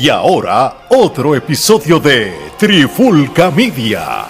[0.00, 4.26] Y ahora, otro episodio de Trifulca Media.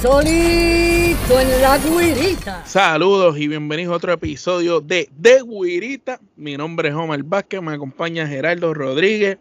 [0.00, 2.64] Solito en la guirita.
[2.64, 6.18] Saludos y bienvenidos a otro episodio de De Guirita.
[6.34, 9.36] Mi nombre es Omar Vázquez, me acompaña Gerardo Rodríguez.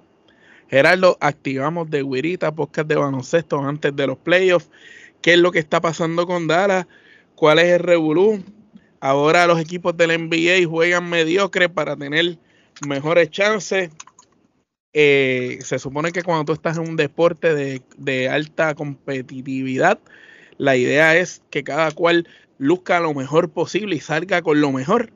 [0.69, 4.69] Gerardo, activamos De Guirita, podcast de baloncesto antes de los playoffs.
[5.21, 6.87] ¿Qué es lo que está pasando con Dallas?
[7.35, 8.43] ¿Cuál es el revolú?
[9.05, 12.39] Ahora los equipos del NBA juegan mediocre para tener
[12.87, 13.91] mejores chances.
[14.93, 19.99] Eh, se supone que cuando tú estás en un deporte de, de alta competitividad,
[20.57, 25.11] la idea es que cada cual luzca lo mejor posible y salga con lo mejor.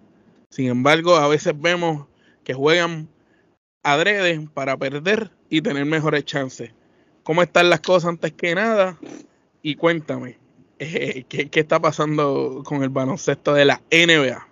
[0.52, 2.06] Sin embargo, a veces vemos
[2.44, 3.10] que juegan
[3.82, 6.74] adrede para perder y tener mejores chances.
[7.24, 9.00] ¿Cómo están las cosas antes que nada?
[9.64, 10.38] Y cuéntame,
[10.80, 14.48] eh, ¿qué, ¿qué, está pasando con el baloncesto de la NBA?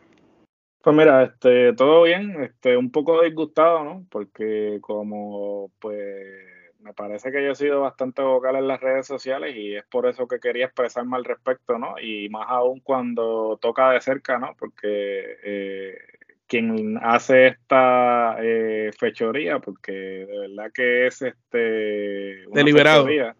[0.81, 4.05] Pues mira, este, todo bien, este, un poco disgustado, ¿no?
[4.09, 6.47] Porque como pues
[6.79, 10.07] me parece que yo he sido bastante vocal en las redes sociales y es por
[10.07, 11.95] eso que quería expresarme al respecto, ¿no?
[11.99, 14.55] Y más aún cuando toca de cerca, ¿no?
[14.57, 15.97] Porque eh,
[16.47, 22.45] quien hace esta eh, fechoría, porque de verdad que es este...
[22.53, 23.03] Deliberado.
[23.05, 23.35] Fechoría,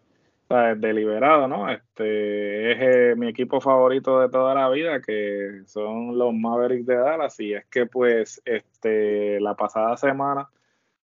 [0.48, 1.70] deliberado, ¿no?
[1.70, 6.96] Este es eh, mi equipo favorito de toda la vida, que son los Mavericks de
[6.96, 10.48] Dallas, y es que pues este la pasada semana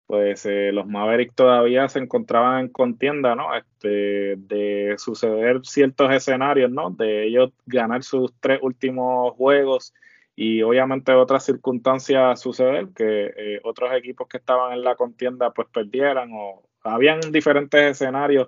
[0.10, 3.56] pues eh, los Mavericks todavía se encontraban en contienda, ¿no?
[3.56, 6.90] Este, de suceder ciertos escenarios, ¿no?
[6.90, 9.94] De ellos ganar sus tres últimos juegos
[10.36, 15.68] y obviamente otras circunstancias suceder, que eh, otros equipos que estaban en la contienda pues
[15.72, 18.48] perdieran o habían diferentes escenarios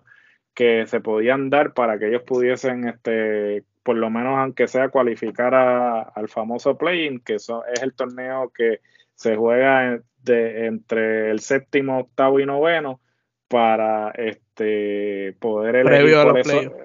[0.54, 5.56] que se podían dar para que ellos pudiesen, este, por lo menos aunque sea cualificar
[5.56, 8.82] a, al famoso play-in, que eso es el torneo que
[9.16, 13.00] se juega de, entre el séptimo, octavo y noveno
[13.48, 16.76] para este poder elegir previo a los playoffs.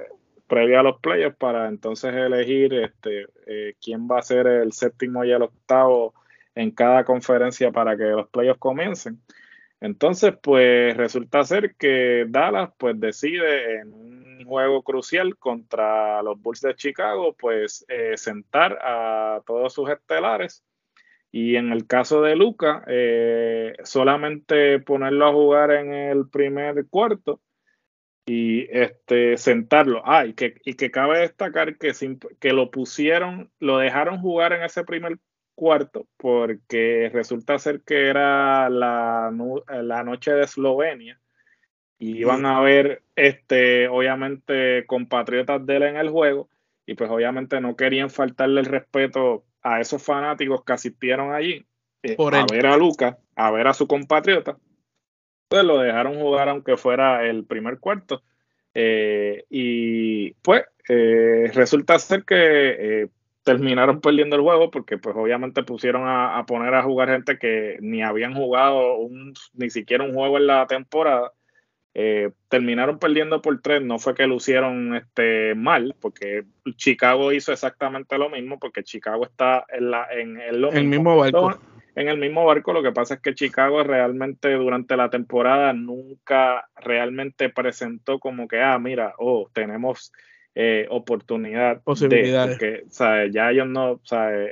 [0.46, 5.24] previo a los playoffs para entonces elegir este eh, quién va a ser el séptimo
[5.24, 6.14] y el octavo
[6.54, 9.20] en cada conferencia para que los playoffs comiencen.
[9.80, 16.62] Entonces, pues resulta ser que Dallas pues decide en un juego crucial contra los Bulls
[16.62, 20.64] de Chicago, pues eh, sentar a todos sus estelares
[21.38, 27.42] y en el caso de Luca, eh, solamente ponerlo a jugar en el primer cuarto
[28.24, 30.00] y este sentarlo.
[30.06, 31.92] Ah, y que, y que cabe destacar que,
[32.40, 35.18] que lo pusieron, lo dejaron jugar en ese primer
[35.56, 39.32] cuarto porque resulta ser que era la,
[39.82, 41.18] la noche de Eslovenia
[41.98, 46.48] y iban a ver este obviamente compatriotas de él en el juego
[46.86, 51.66] y pues obviamente no querían faltarle el respeto a esos fanáticos que asistieron allí
[52.04, 54.58] eh, a ver a Lucas, a ver a su compatriota,
[55.48, 58.22] pues lo dejaron jugar aunque fuera el primer cuarto.
[58.74, 63.08] Eh, y pues eh, resulta ser que eh,
[63.46, 67.76] terminaron perdiendo el juego porque pues obviamente pusieron a, a, poner a jugar gente que
[67.80, 71.30] ni habían jugado un, ni siquiera un juego en la temporada.
[71.94, 76.42] Eh, terminaron perdiendo por tres, no fue que lo hicieron este, mal, porque
[76.74, 81.14] Chicago hizo exactamente lo mismo, porque Chicago está en, la, en, en lo el mismo,
[81.14, 81.60] mismo barco.
[81.94, 86.68] En el mismo barco, lo que pasa es que Chicago realmente durante la temporada nunca
[86.74, 90.12] realmente presentó como que, ah, mira, oh, tenemos
[90.58, 91.82] eh, oportunidad.
[91.82, 92.58] Posibilidades.
[92.58, 94.00] De, porque, ya ellos no,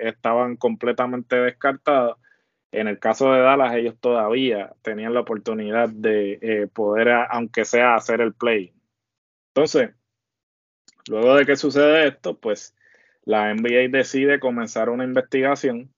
[0.03, 2.19] estaban completamente descartados.
[2.72, 7.94] En el caso de Dallas, ellos todavía tenían la oportunidad de eh, poder, aunque sea,
[7.94, 8.75] hacer el play.
[9.54, 9.92] Entonces,
[11.09, 12.76] luego de que sucede esto, pues
[13.25, 15.91] la NBA decide comenzar una investigación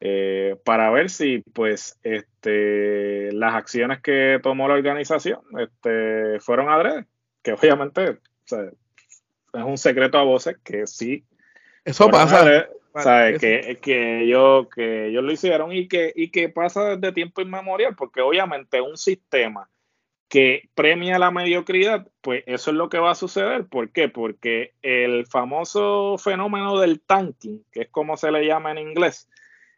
[0.00, 7.06] eh, para ver si, pues, este, las acciones que tomó la organización este, fueron adrede,
[7.44, 8.70] que obviamente o sea,
[9.58, 11.24] es un secreto a voces que sí.
[11.84, 12.68] Eso pasa.
[12.94, 13.40] ¿sabes?
[13.40, 17.94] Que, que, ellos, que ellos lo hicieron y que, y que pasa desde tiempo inmemorial,
[17.94, 19.68] porque obviamente un sistema
[20.28, 23.66] que premia la mediocridad, pues eso es lo que va a suceder.
[23.66, 24.08] ¿Por qué?
[24.08, 29.28] Porque el famoso fenómeno del tanking, que es como se le llama en inglés,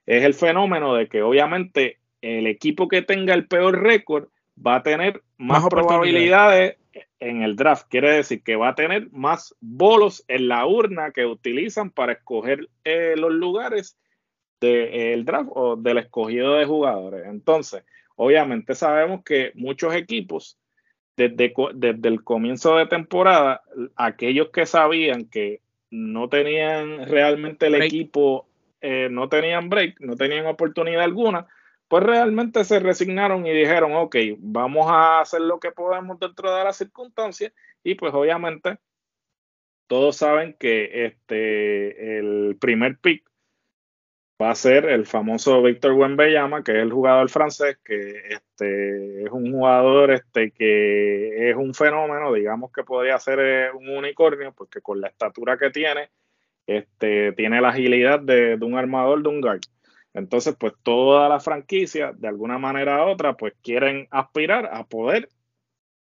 [0.07, 4.29] es el fenómeno de que obviamente el equipo que tenga el peor récord
[4.67, 6.78] va a tener más, más probabilidades
[7.21, 7.87] en el draft.
[7.89, 12.69] Quiere decir que va a tener más bolos en la urna que utilizan para escoger
[12.85, 13.97] eh, los lugares
[14.61, 17.27] del de, draft o del escogido de jugadores.
[17.27, 17.85] Entonces,
[18.17, 20.59] obviamente sabemos que muchos equipos,
[21.17, 23.63] desde, desde el comienzo de temporada,
[23.97, 25.61] aquellos que sabían que
[25.91, 28.47] no tenían realmente el equipo
[28.81, 31.47] eh, no tenían break, no tenían oportunidad alguna,
[31.89, 36.65] pues realmente se resignaron y dijeron, ok, vamos a hacer lo que podemos dentro de
[36.65, 37.53] las circunstancias
[37.83, 38.79] y pues obviamente
[39.87, 43.29] todos saben que este, el primer pick
[44.41, 49.31] va a ser el famoso Víctor Wembanyama, que es el jugador francés, que este, es
[49.31, 54.81] un jugador este, que es un fenómeno, digamos que podría ser eh, un unicornio, porque
[54.81, 56.11] con la estatura que tiene,
[56.67, 59.61] este, tiene la agilidad de, un armador, de un guard.
[60.19, 65.29] Entonces, pues toda la franquicia, de alguna manera u otra, pues quieren aspirar a poder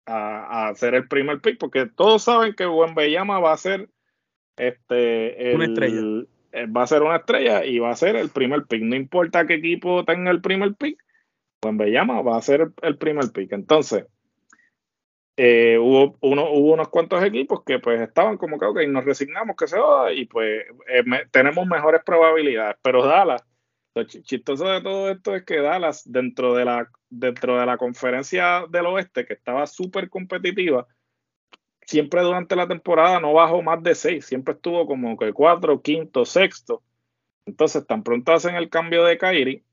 [0.06, 3.90] a, hacer el primer pick, porque todos saben que Wembanyama va a ser
[4.58, 6.26] este, una estrella.
[6.54, 8.82] Eh, va a ser una estrella y va a ser el primer pick.
[8.82, 11.02] No importa qué equipo tenga el primer pick,
[11.64, 13.54] Wembanyama va a ser el primer pick.
[13.54, 14.06] Entonces,
[15.38, 19.56] eh, hubo, uno, hubo unos cuantos equipos que pues estaban como que, ok, nos resignamos
[19.56, 22.76] que se joda y pues eh, tenemos mejores probabilidades.
[22.82, 23.44] Pero Dallas,
[23.94, 28.66] lo chistoso de todo esto es que Dallas, dentro de la, dentro de la conferencia
[28.70, 30.88] del oeste, que estaba súper competitiva,
[31.86, 36.26] siempre durante la temporada no bajó más de seis, siempre estuvo como que cuatro, quinto,
[36.26, 36.82] sexto.
[37.46, 39.64] Entonces, tan pronto hacen el cambio de Kairi,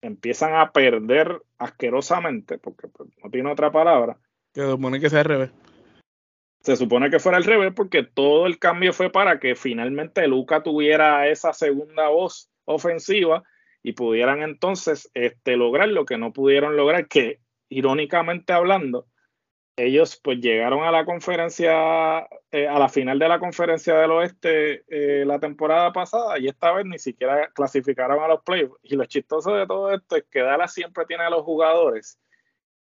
[0.00, 4.18] empiezan a perder asquerosamente, porque pues, no tiene otra palabra.
[4.52, 5.50] Se supone que sea al revés.
[6.60, 10.62] Se supone que fuera al revés porque todo el cambio fue para que finalmente Luca
[10.62, 13.42] tuviera esa segunda voz ofensiva
[13.82, 19.06] y pudieran entonces este, lograr lo que no pudieron lograr, que irónicamente hablando,
[19.76, 24.84] ellos pues llegaron a la conferencia, eh, a la final de la conferencia del oeste
[24.88, 28.78] eh, la temporada pasada y esta vez ni siquiera clasificaron a los playoffs.
[28.82, 32.18] Y lo chistoso de todo esto es que Dallas siempre tiene a los jugadores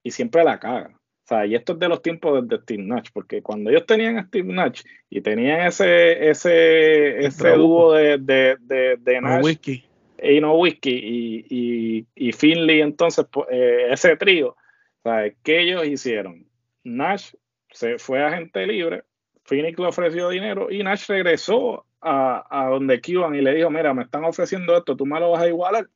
[0.03, 0.99] y siempre la caga.
[1.23, 4.17] O sea, y esto es de los tiempos de Steve Nash, porque cuando ellos tenían
[4.17, 8.57] a Steve Nash y tenían ese, ese, ese dúo de, de,
[8.99, 9.81] de, Nash
[10.21, 14.57] y no Whisky y, y, y Finley, entonces pues, eh, ese trío,
[15.01, 15.35] ¿sabes?
[15.43, 16.45] ¿qué ellos hicieron?
[16.83, 17.33] Nash
[17.71, 19.03] se fue a gente libre,
[19.45, 23.93] Phoenix le ofreció dinero y Nash regresó a, a donde Cuban y le dijo, mira,
[23.93, 25.87] me están ofreciendo esto, tú me lo vas a igualar.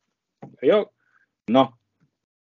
[0.62, 0.94] yo,
[1.48, 1.78] no.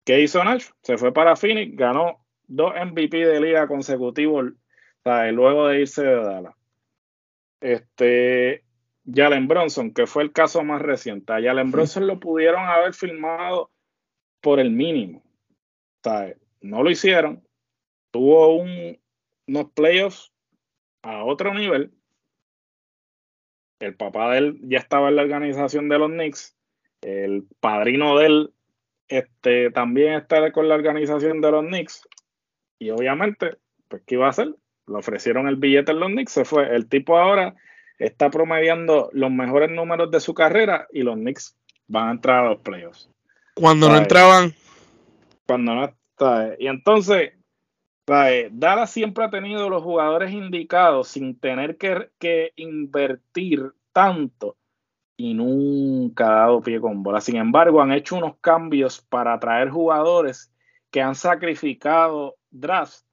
[0.04, 0.66] ¿Qué hizo Nash?
[0.82, 2.21] Se fue para Phoenix, ganó
[2.52, 4.54] dos MVP de liga consecutivos
[5.04, 6.56] luego de irse de Dallas.
[7.60, 8.64] Este,
[9.06, 11.34] Jalen Bronson, que fue el caso más reciente.
[11.34, 13.72] A Jalen Bronson lo pudieron haber filmado
[14.42, 15.24] por el mínimo.
[16.62, 17.44] no lo hicieron
[18.12, 20.32] tuvo unos playoffs
[21.02, 21.92] a otro nivel.
[23.80, 26.56] El papá de él ya estaba en la organización de los Knicks.
[27.02, 28.54] El padrino de él
[29.08, 32.08] este, también está con la organización de los Knicks.
[32.82, 33.58] Y obviamente,
[33.88, 34.56] pues, ¿qué iba a hacer?
[34.88, 36.76] Le ofrecieron el billete en los Knicks, se fue.
[36.76, 37.54] El tipo ahora
[38.00, 41.56] está promediando los mejores números de su carrera y los Knicks
[41.86, 43.08] van a entrar a los playoffs.
[43.54, 44.56] Cuando no entraban.
[45.46, 45.96] Cuando no.
[46.58, 47.34] Y entonces,
[48.08, 54.58] Dallas siempre ha tenido los jugadores indicados sin tener que, invertir tanto
[55.16, 57.22] y nunca ha dado pie con bola.
[57.22, 60.52] Sin embargo, han hecho unos cambios para atraer jugadores
[60.90, 63.06] que han sacrificado drafts.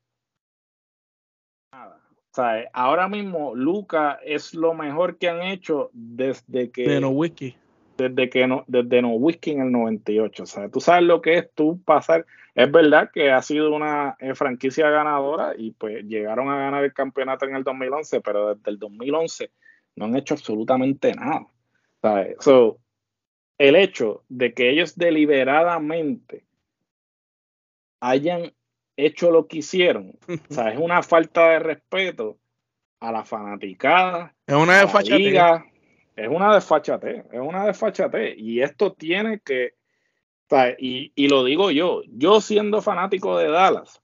[2.73, 6.89] ahora mismo Luca es lo mejor que han hecho desde que...
[6.89, 7.57] De no whisky.
[7.97, 10.43] Desde que no, desde no whisky en el 98.
[10.43, 12.27] O sea, tú sabes lo que es tú pasar
[12.59, 16.93] es verdad que ha sido una eh, franquicia ganadora y pues llegaron a ganar el
[16.93, 19.53] campeonato en el 2011, pero desde el 2011
[19.95, 21.47] no han hecho absolutamente nada.
[22.41, 22.81] So,
[23.59, 26.47] el hecho de que ellos deliberadamente
[28.01, 28.53] hayan
[29.07, 32.39] hecho lo que hicieron, o sea, es una falta de respeto
[33.01, 35.37] a la fanaticada, es una desfachate.
[36.17, 38.35] es una desfachate, es una desfachate.
[38.37, 39.79] Y esto tiene que
[40.79, 44.01] y, lo digo yo, yo siendo fanático de Dallas,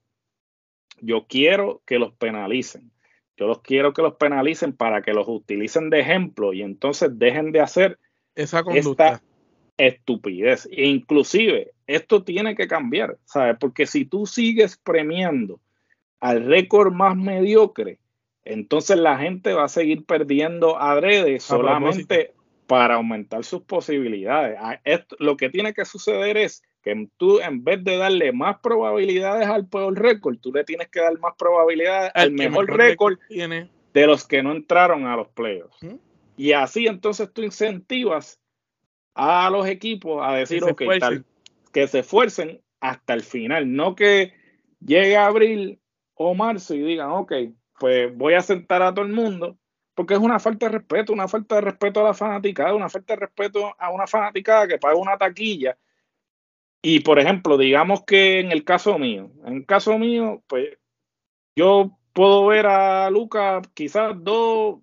[1.01, 2.91] yo quiero que los penalicen.
[3.37, 7.51] Yo los quiero que los penalicen para que los utilicen de ejemplo y entonces dejen
[7.51, 7.99] de hacer
[8.33, 9.21] esa conducta.
[9.77, 10.67] Estupidez.
[10.71, 13.57] E inclusive, esto tiene que cambiar, ¿sabes?
[13.59, 15.59] Porque si tú sigues premiando
[16.19, 17.99] al récord más mediocre,
[18.43, 22.33] entonces la gente va a seguir perdiendo adrede solamente
[22.67, 24.57] para aumentar sus posibilidades.
[25.19, 29.67] Lo que tiene que suceder es que tú, en vez de darle más probabilidades al
[29.67, 34.43] peor récord, tú le tienes que dar más probabilidades al mejor, récord de los que
[34.43, 35.77] no entraron a los playoffs.
[36.37, 38.39] Y así entonces tú incentivas
[39.15, 41.25] a los equipos a decir, que tal,
[41.73, 44.33] que se esfuercen hasta el final, no que
[44.79, 45.79] llegue abril
[46.13, 47.33] o marzo y digan, ok,
[47.79, 49.57] pues voy a sentar a todo el mundo
[49.95, 53.13] porque es una falta de respeto, una falta de respeto a la fanaticada, una falta
[53.13, 55.77] de respeto a una fanaticada que paga una taquilla.
[56.81, 60.77] Y por ejemplo, digamos que en el caso mío, en el caso mío, pues
[61.55, 64.81] yo puedo ver a Lucas quizás dos,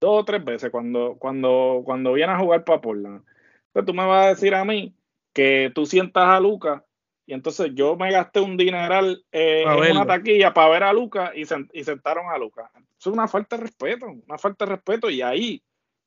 [0.00, 3.22] dos o tres veces cuando, cuando, cuando viene a jugar para Portland.
[3.66, 4.94] Entonces tú me vas a decir a mí
[5.32, 6.82] que tú sientas a Lucas
[7.26, 11.30] y entonces yo me gasté un dineral eh, en una taquilla para ver a Lucas
[11.36, 12.68] y, y, sentaron a Lucas.
[12.98, 15.08] Es una falta de respeto, una falta de respeto.
[15.08, 15.62] Y ahí,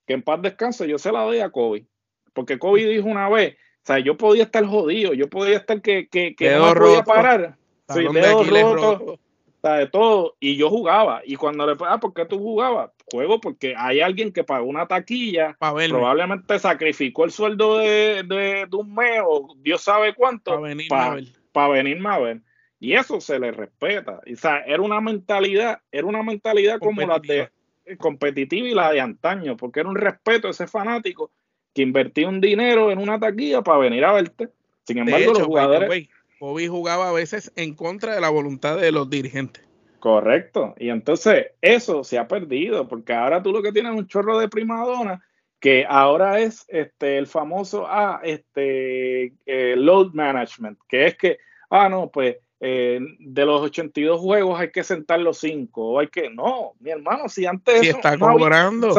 [0.05, 1.85] que en paz descanse, yo se la doy a Kobe.
[2.33, 6.09] Porque Kobe dijo una vez, o sea, yo podía estar jodido, yo podía estar que,
[6.09, 7.55] que, que no podía parar.
[7.87, 9.19] Sí, dedo roto,
[9.61, 10.35] de todo.
[10.41, 11.21] Y yo jugaba.
[11.23, 12.91] Y cuando le ah, ¿por qué tú jugabas?
[13.11, 18.93] Juego porque hay alguien que pagó una taquilla, probablemente sacrificó el sueldo de, de, un
[18.93, 21.71] mes o Dios sabe cuánto para venirme, a ver.
[21.71, 22.41] venirme a ver.
[22.79, 24.19] Y eso se le respeta.
[24.19, 27.49] o sea, era una mentalidad, era una mentalidad como la de
[27.97, 31.31] competitiva y la de antaño, porque era un respeto a ese fanático
[31.73, 34.49] que invertía un dinero en una taquilla para venir a verte.
[34.85, 36.07] Sin embargo, los jugadores.
[36.39, 39.63] Bobby jugaba a veces en contra de la voluntad de los dirigentes.
[40.03, 40.75] Correcto.
[40.77, 44.37] Y entonces eso se ha perdido, porque ahora tú lo que tienes es un chorro
[44.37, 45.23] de primadona
[45.61, 51.37] que ahora es este el famoso ah, este eh, load management, que es que,
[51.69, 56.07] ah, no, pues eh, de los 82 juegos hay que sentar los 5, o hay
[56.09, 57.79] que, no, mi hermano, si antes...
[57.79, 58.93] Si está cobrando.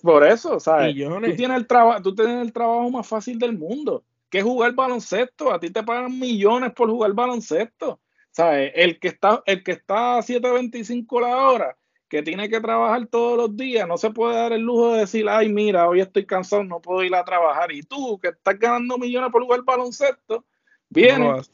[0.00, 0.94] por eso, ¿sabes?
[0.94, 1.66] Tú tienes, el
[2.00, 5.52] tú tienes el trabajo más fácil del mundo que jugar baloncesto.
[5.52, 8.00] A ti te pagan millones por jugar baloncesto.
[8.34, 8.72] ¿Sabes?
[8.74, 11.76] El que está, el que está a 7.25 la hora,
[12.08, 15.28] que tiene que trabajar todos los días, no se puede dar el lujo de decir,
[15.28, 17.70] ay, mira, hoy estoy cansado, no puedo ir a trabajar.
[17.70, 20.44] Y tú, que estás ganando millones por jugar baloncesto,
[20.88, 21.48] vienes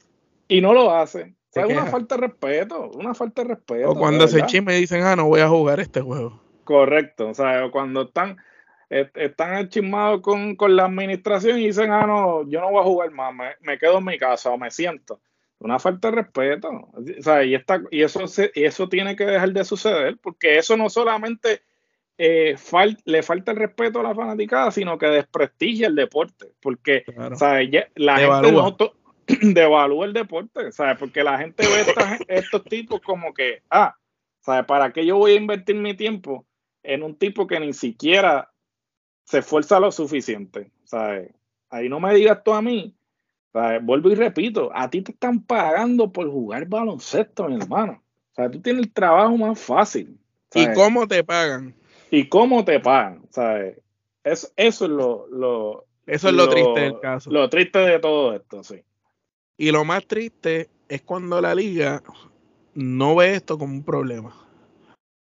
[0.49, 1.29] y no lo haces.
[1.55, 3.91] es una falta de respeto, una falta de respeto.
[3.91, 6.41] O cuando se chisme dicen, ah, no voy a jugar este juego.
[6.65, 8.39] Correcto, o sea, cuando están,
[8.89, 13.35] están chismados con, la administración y dicen, ah, no, yo no voy a jugar más,
[13.61, 15.21] me, quedo en mi casa o me siento.
[15.61, 16.69] Una falta de respeto.
[16.69, 17.55] O sea, y,
[17.91, 18.25] y, eso,
[18.55, 21.63] y eso tiene que dejar de suceder, porque eso no solamente
[22.19, 22.57] eh,
[23.05, 27.05] le falta el respeto a la fanaticada, sino que desprestigia el deporte, porque
[27.95, 28.77] la gente no
[29.43, 30.99] devalúa el deporte, ¿sabes?
[30.99, 33.95] porque la gente ve estos tipos como que, ah,
[34.41, 34.65] ¿sabes?
[34.67, 36.47] ¿para qué yo voy a invertir mi tiempo
[36.83, 38.51] en un tipo que ni siquiera
[39.25, 40.73] se esfuerza lo suficiente.
[40.85, 41.33] ¿sabes?
[41.71, 42.97] Ahí no me digas tú a mí.
[43.53, 48.03] Vuelvo y repito, a ti te están pagando por jugar baloncesto, mi hermano.
[48.31, 50.19] O sea, tú tienes el trabajo más fácil.
[50.55, 51.75] ¿Y cómo te pagan?
[52.11, 53.23] ¿Y cómo te pagan?
[53.31, 53.79] ¿sabes?
[54.23, 57.31] Eso, eso es lo, lo eso es lo, triste del caso.
[57.31, 58.83] Lo triste de todo esto, sí.
[59.57, 62.03] Y lo más triste es cuando la liga
[62.75, 64.35] no ve esto como un problema.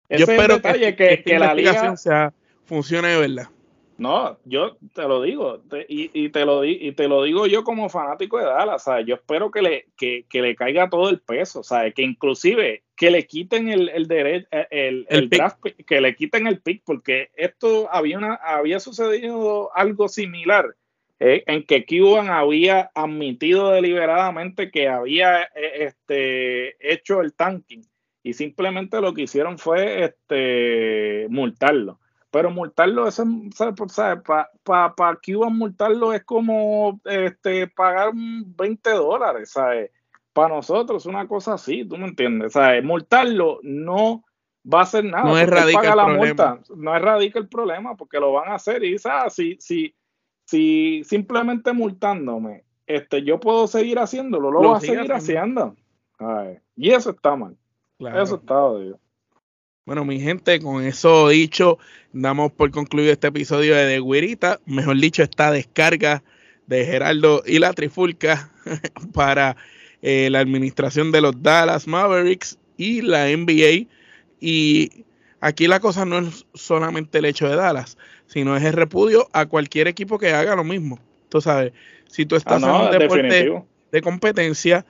[0.09, 2.33] Yo espero que, que, que la liga sea,
[2.65, 3.49] funcione de verdad.
[3.97, 8.39] No, yo te lo digo, y, te lo y te lo digo yo como fanático
[8.39, 12.03] de Dallas, sea, Yo espero que le, que, le caiga todo el peso, sea, Que
[12.03, 16.83] inclusive que le quiten el, el derecho, el, el, draft, que le quiten el pick,
[16.85, 20.75] porque esto había una, había sucedido algo similar,
[21.21, 27.83] eh, en que Cuban había admitido deliberadamente que había eh, este, hecho el tanking,
[28.23, 32.01] y simplemente lo que hicieron fue este multarlo.
[32.35, 33.25] Pero multarlo, eso,
[33.57, 39.93] Para pa, pa Cuba multarlo es como este, pagar 20 dólares, ¿sabes?
[40.33, 42.55] Para nosotros es una cosa así, ¿tú me entiendes?
[42.55, 42.83] ¿Sabes?
[42.83, 44.25] Multarlo no
[44.67, 45.23] va a hacer nada.
[45.23, 49.35] No erradica la multa, no erradica el problema porque lo van a hacer y ¿sabes?
[49.35, 49.95] Si, si,
[50.45, 55.77] si simplemente multándome, este, yo puedo seguir haciéndolo, lo, voy a seguir haciendo.
[56.75, 57.57] Y eso está mal.
[58.01, 58.99] Eso está odio.
[59.87, 61.79] Bueno, mi gente, con eso dicho,
[62.15, 64.59] damos por concluido este episodio de De Guirita.
[64.65, 66.23] Mejor dicho, esta descarga
[66.67, 68.51] de Geraldo y la Trifulca
[69.13, 69.59] para
[70.01, 73.87] eh, la administración de los Dallas Mavericks y la NBA.
[74.41, 75.05] Y
[75.43, 79.45] aquí la cosa no es solamente el hecho de Dallas, sino es el repudio a
[79.45, 80.99] cualquier equipo que haga lo mismo.
[81.29, 81.75] Tú sabes,
[82.09, 83.63] si tú estás ah, en un deporte
[83.93, 84.87] de competencia,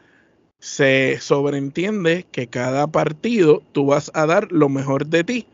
[0.64, 5.46] se sobreentiende que cada partido tú vas a dar lo mejor de ti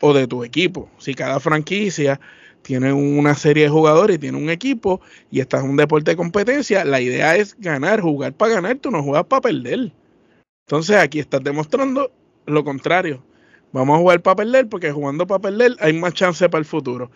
[0.00, 0.90] o de tu equipo.
[0.98, 2.18] Si cada franquicia
[2.62, 6.16] tiene una serie de jugadores y tiene un equipo y estás en un deporte de
[6.16, 9.92] competencia, la idea es ganar, jugar para ganar, tú no juegas para perder.
[10.66, 12.10] Entonces aquí estás demostrando
[12.46, 13.22] lo contrario.
[13.70, 17.12] Vamos a jugar para perder porque jugando para perder hay más chance para el futuro.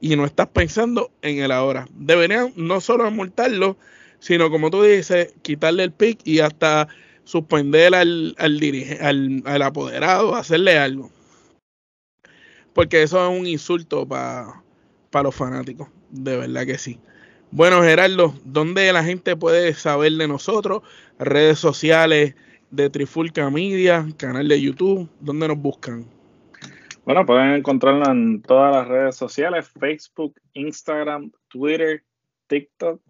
[0.00, 1.86] Y no estás pensando en el ahora.
[1.94, 3.76] Deberían no solo multarlo,
[4.24, 6.88] sino como tú dices, quitarle el pick y hasta
[7.24, 11.10] suspender al, al, al, apoderado, hacerle algo.
[12.72, 14.62] porque eso es un insulto para
[15.22, 16.98] los fanáticos, de verdad que sí.
[17.50, 20.80] Bueno, Gerardo, ¿dónde la gente puede saber de nosotros?
[21.18, 22.34] Redes sociales
[22.70, 26.06] de Trifulca Media, canal de YouTube, ¿dónde nos buscan?
[27.04, 32.02] Bueno, pueden encontrarnos en todas las redes sociales, Facebook, Instagram, Twitter,
[32.46, 33.02] TikTok.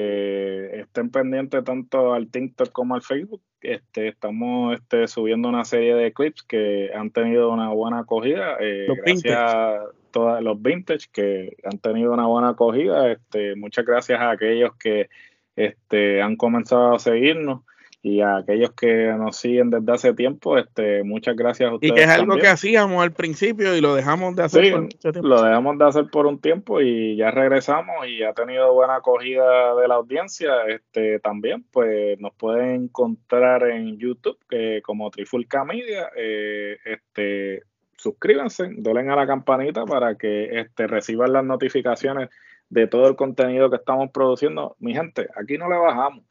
[0.00, 3.42] Eh, estén pendientes tanto al TikTok como al Facebook.
[3.60, 8.56] Este, estamos este, subiendo una serie de clips que han tenido una buena acogida.
[8.60, 9.80] Eh, gracias a
[10.12, 13.10] todos los vintage que han tenido una buena acogida.
[13.10, 15.08] Este, muchas gracias a aquellos que
[15.56, 17.62] este, han comenzado a seguirnos
[18.00, 21.92] y a aquellos que nos siguen desde hace tiempo, este, muchas gracias a ustedes.
[21.92, 25.12] Y que es algo que hacíamos al principio y lo dejamos de hacer por mucho
[25.12, 25.28] tiempo.
[25.28, 29.74] Lo dejamos de hacer por un tiempo y ya regresamos y ha tenido buena acogida
[29.74, 30.50] de la audiencia.
[30.68, 36.08] Este, también, pues nos pueden encontrar en YouTube que como Trifulca Media.
[36.16, 37.64] Eh, este,
[37.96, 42.30] suscríbanse, dolen a la campanita para que este, reciban las notificaciones
[42.70, 44.76] de todo el contenido que estamos produciendo.
[44.78, 46.27] Mi gente, aquí no le bajamos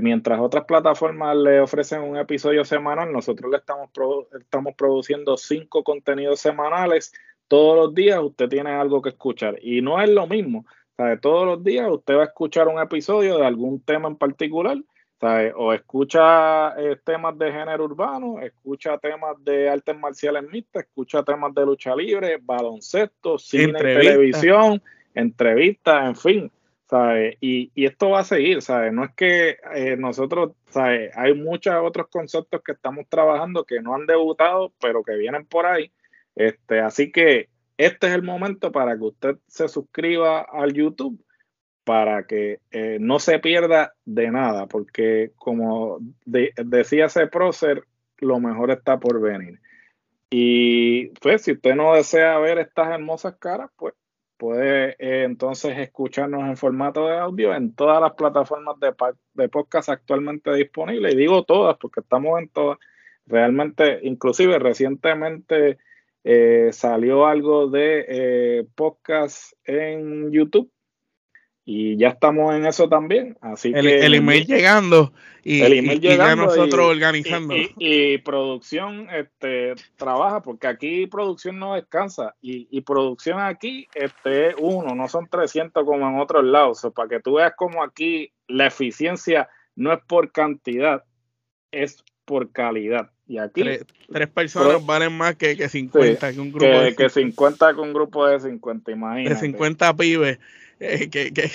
[0.00, 3.90] Mientras otras plataformas le ofrecen un episodio semanal, nosotros le estamos,
[4.40, 7.12] estamos produciendo cinco contenidos semanales.
[7.48, 10.64] Todos los días usted tiene algo que escuchar y no es lo mismo.
[11.20, 14.78] Todos los días usted va a escuchar un episodio de algún tema en particular.
[15.56, 21.54] O escucha eh, temas de género urbano, escucha temas de artes marciales mixtas, escucha temas
[21.54, 24.82] de lucha libre, baloncesto, cine, televisión,
[25.14, 26.52] entrevistas, en fin.
[27.40, 28.92] Y, esto va a seguir, ¿sabes?
[28.92, 31.10] No es que eh, nosotros, ¿sabes?
[31.16, 35.66] Hay muchos otros conceptos que estamos trabajando que no han debutado, pero que vienen por
[35.66, 35.92] ahí.
[36.34, 41.24] Este, así que este es el momento para que usted se suscriba al YouTube
[41.84, 47.84] para que eh, no se pierda de nada, porque como decía ese prócer,
[48.18, 49.60] lo mejor está por venir.
[50.30, 53.93] Y pues si usted no desea ver estas hermosas caras, pues
[54.44, 58.92] puede eh, entonces escucharnos en formato de audio en todas las plataformas de,
[59.32, 61.14] de, podcast actualmente disponibles.
[61.14, 62.78] Y digo todas porque estamos en todas.
[63.24, 65.78] Realmente, inclusive recientemente
[66.24, 70.70] eh, salió algo de eh, podcast en YouTube
[71.66, 73.38] y ya estamos en eso también.
[73.40, 77.54] Así el, que el email llegando y, el email llegando nosotros organizando.
[77.78, 84.94] Y, producción este, trabaja porque aquí producción no descansa y, producción aquí este, es uno,
[84.94, 86.86] no son 300 como en otros lados.
[86.94, 91.02] para que tú veas como aquí la eficiencia no es por cantidad,
[91.70, 93.10] es por calidad.
[93.26, 93.62] Y aquí
[94.12, 97.94] tres, personas valen más que, que 50 que un grupo de que 50 con un
[97.94, 99.34] grupo de 50, imagínate.
[99.34, 100.38] De 50 pibes
[100.80, 101.08] eh,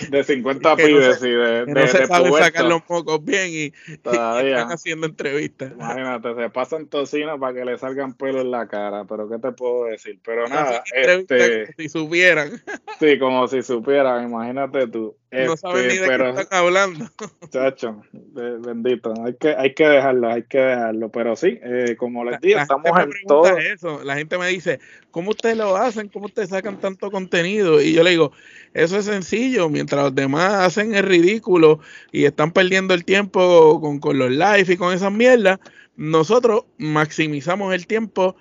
[0.09, 5.07] de 50 pibes, y de, no se sabe sacar los pocos bien y, están haciendo
[5.07, 5.71] entrevistas.
[5.71, 9.51] Imagínate, se pasan tocino para que le salgan pelos en la cara, pero ¿qué te
[9.51, 10.19] puedo decir?
[10.23, 12.61] Pero nada, este, si supieran.
[12.99, 15.15] Sí, como si supieran, imagínate tú.
[15.31, 17.05] no saben ni de qué están hablando.
[17.49, 22.39] Chacho, bendito, hay que, hay que dejarlo, hay que dejarlo, pero sí, eh, como les
[22.39, 23.57] digo, estamos en todo.
[23.57, 24.01] Eso.
[24.03, 24.79] La gente me dice,
[25.11, 26.07] ¿cómo ustedes lo hacen?
[26.07, 27.81] ¿Cómo ustedes sacan tanto contenido?
[27.81, 28.31] Y yo le digo,
[28.73, 31.79] eso es sencillo, mientras los demás hacen el ridículo
[32.11, 35.59] y están perdiendo el tiempo con, con los live y con esas mierdas,
[35.95, 38.35] nosotros maximizamos el tiempo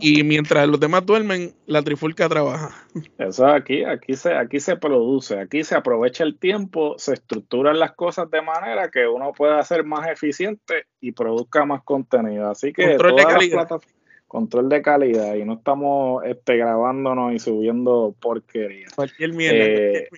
[0.00, 2.86] y mientras los demás duermen, la trifulca trabaja.
[3.18, 7.92] Eso aquí, aquí se, aquí se produce, aquí se aprovecha el tiempo, se estructuran las
[7.92, 12.50] cosas de manera que uno pueda ser más eficiente y produzca más contenido.
[12.50, 13.68] Así que control de calidad.
[14.26, 18.88] Control de calidad y no estamos este, grabándonos y subiendo porquería.
[18.94, 19.64] Cualquier mierda.
[19.64, 20.08] Eh,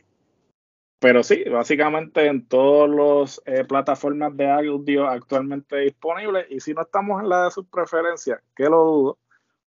[0.98, 6.46] pero sí, básicamente en todas las eh, plataformas de audio actualmente disponibles.
[6.50, 9.18] Y si no estamos en la de sus preferencias, que lo dudo,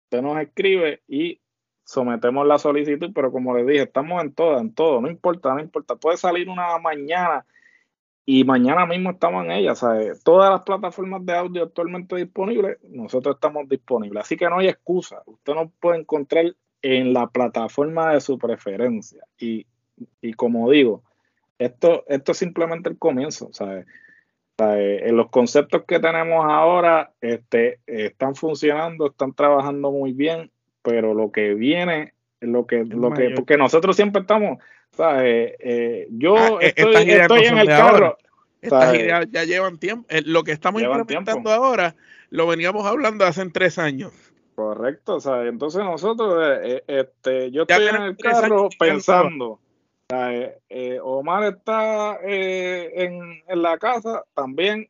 [0.03, 1.39] usted nos escribe y
[1.85, 3.11] sometemos la solicitud.
[3.15, 4.99] Pero como les dije, estamos en todo, en todo.
[4.99, 5.95] No importa, no importa.
[5.95, 7.45] Puede salir una mañana
[8.25, 9.73] y mañana mismo estamos en ella.
[10.23, 14.23] Todas las plataformas de audio actualmente disponibles, nosotros estamos disponibles.
[14.23, 15.21] Así que no hay excusa.
[15.25, 19.23] Usted nos puede encontrar en la plataforma de su preferencia.
[19.37, 19.65] Y,
[20.21, 21.03] y como digo,
[21.59, 23.85] esto, esto es simplemente el comienzo, ¿sabes?
[24.57, 30.51] En los conceptos que tenemos ahora este, están funcionando, están trabajando muy bien,
[30.83, 34.59] pero lo que viene, lo que, lo que, porque nosotros siempre estamos,
[34.95, 35.53] ¿sabes?
[35.59, 38.17] Eh, yo ah, e, estoy, en el carro.
[38.61, 40.05] Estas ideas ya llevan tiempo.
[40.09, 41.95] Eh, lo que estamos implementando ahora
[42.29, 44.13] lo veníamos hablando hace tres años.
[44.55, 45.49] Correcto, ¿sabes?
[45.49, 49.59] Entonces nosotros, eh, este, yo estoy en el carro pensando
[50.09, 54.89] Eh, eh, Omar está eh, en, la casa también,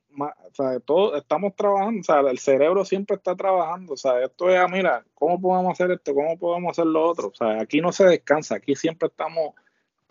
[0.85, 5.05] todo, estamos trabajando, sea, el cerebro siempre está trabajando, o sea, esto es, ah, mira,
[5.13, 6.13] ¿cómo podemos hacer esto?
[6.13, 7.29] ¿Cómo podemos hacer lo otro?
[7.29, 9.53] O sea, aquí no se descansa, aquí siempre estamos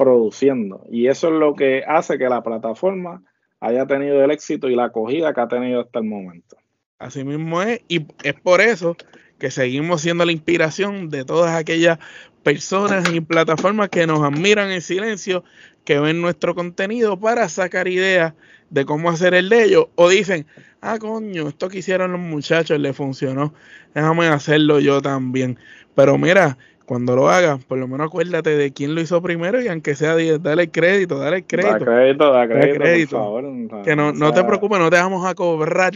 [0.02, 3.22] produciendo y eso es lo que hace que la plataforma
[3.60, 6.56] haya tenido el éxito y la acogida que ha tenido hasta el momento.
[6.98, 8.96] Así mismo es, y es por eso
[9.38, 11.98] que seguimos siendo la inspiración de todas aquellas
[12.42, 15.44] personas y plataformas que nos admiran en silencio,
[15.84, 18.34] que ven nuestro contenido para sacar ideas
[18.70, 20.46] de cómo hacer el de ellos, o dicen,
[20.80, 23.54] ah, coño, esto que hicieron los muchachos le funcionó,
[23.94, 25.58] déjame hacerlo yo también.
[25.94, 29.68] Pero mira, cuando lo hagas, por lo menos acuérdate de quién lo hizo primero y
[29.68, 31.78] aunque sea, dale crédito, dale crédito.
[31.78, 33.82] Da crédito, da crédito, por favor.
[33.84, 35.92] Que no, no te preocupes, no te vamos a cobrar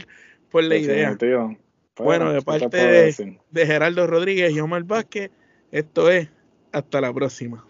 [0.50, 1.16] por la idea.
[1.98, 5.30] Bueno, de parte de, de, Gerardo Rodríguez y Omar Vázquez,
[5.72, 6.28] esto es
[6.72, 7.64] hasta la próxima.